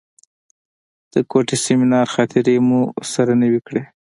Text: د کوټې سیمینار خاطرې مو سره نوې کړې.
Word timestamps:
د 1.13 1.15
کوټې 1.31 1.55
سیمینار 1.65 2.07
خاطرې 2.15 2.55
مو 2.67 2.81
سره 3.13 3.33
نوې 3.41 3.59
کړې. 3.67 3.83